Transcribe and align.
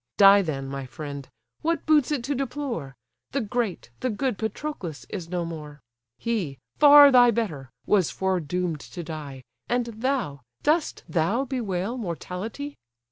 Die 0.17 0.41
then, 0.41 0.67
my 0.67 0.83
friend! 0.87 1.29
what 1.61 1.85
boots 1.85 2.09
it 2.11 2.23
to 2.23 2.33
deplore? 2.33 2.95
The 3.33 3.41
great, 3.41 3.91
the 3.99 4.09
good 4.09 4.39
Patroclus 4.39 5.05
is 5.09 5.29
no 5.29 5.45
more! 5.45 5.79
He, 6.17 6.57
far 6.79 7.11
thy 7.11 7.29
better, 7.29 7.69
was 7.85 8.09
foredoom'd 8.09 8.79
to 8.79 9.03
die, 9.03 9.43
And 9.69 9.85
thou, 9.85 10.41
dost 10.63 11.03
thou 11.07 11.45
bewail 11.45 11.99
mortality? 11.99 12.79